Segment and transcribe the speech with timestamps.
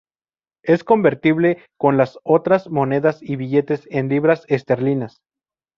[0.63, 5.21] Es convertible con las otras monedas y billetes en libras esterlinas.